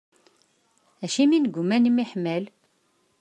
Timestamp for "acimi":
1.03-1.37